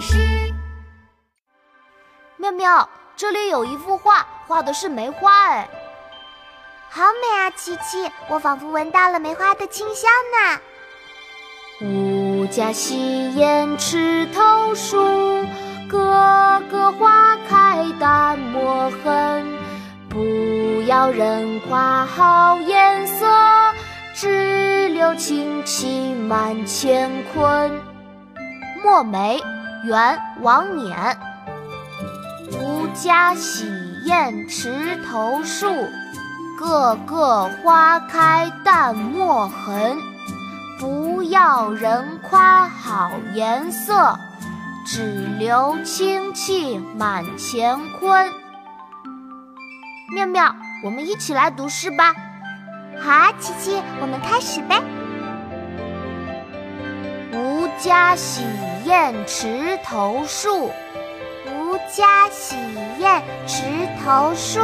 [0.00, 0.52] 师。
[2.36, 5.68] 妙妙，这里有一幅画，画的是梅花，哎，
[6.88, 7.50] 好美啊！
[7.50, 10.60] 琪琪，我仿佛闻到了梅花的清香呢。
[11.82, 14.96] 吾家洗砚池头树，
[15.88, 19.58] 个个花开淡墨痕。
[20.08, 23.26] 不要人夸好颜色，
[24.14, 27.80] 只留清气满乾坤。
[28.82, 29.40] 墨梅，
[29.84, 31.18] 元，王冕。
[32.58, 33.66] 吾家洗
[34.06, 35.66] 砚池头树，
[36.58, 39.96] 个个花开淡墨痕。
[40.78, 44.18] 不要人夸好颜色，
[44.86, 48.32] 只留清气满乾坤。
[50.14, 52.14] 妙妙，我们一起来读诗吧。
[53.02, 54.82] 好啊，琪琪，我们开始呗。
[57.80, 58.42] 家洗
[58.84, 60.70] 砚池头树，
[61.46, 62.54] 吾家洗
[62.98, 63.64] 砚池
[64.04, 64.60] 头树，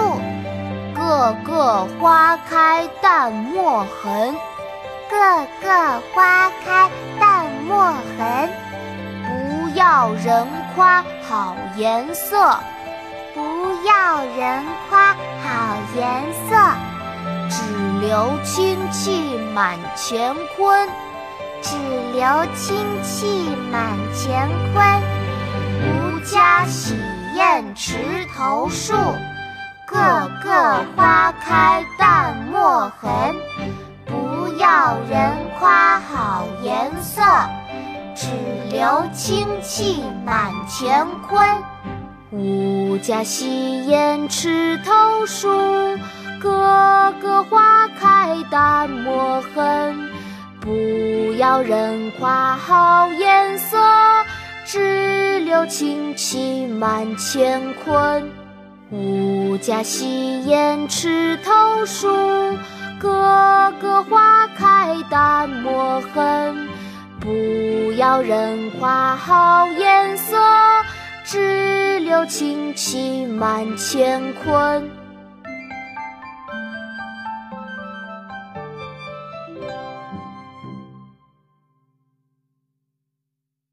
[0.94, 4.36] 个个花开淡墨痕。
[5.08, 8.50] 个个花开淡墨痕，
[9.24, 12.58] 不要人夸好颜色，
[13.32, 13.40] 不
[13.86, 16.56] 要人夸好颜色，
[17.48, 20.88] 只留清气满乾坤，
[21.68, 21.76] 只
[22.12, 23.26] 留清气
[23.72, 25.02] 满乾坤。
[25.82, 26.94] 吾家洗
[27.36, 27.98] 砚池
[28.36, 28.94] 头树，
[29.84, 33.10] 个个花开淡墨痕。
[34.04, 37.20] 不要人夸好颜色，
[38.14, 38.28] 只
[38.70, 41.44] 留清气满乾坤。
[42.30, 45.48] 吾家洗砚池头树，
[46.40, 50.12] 个个花开淡墨痕。
[50.60, 50.72] 不
[51.36, 53.76] 要人夸好颜色，
[54.64, 58.30] 只留清气满乾坤。
[58.90, 62.08] 吾家洗砚池头树。
[62.98, 66.66] 个个花开淡墨痕，
[67.20, 70.34] 不要人夸好颜色，
[71.22, 74.90] 只留清气满乾坤。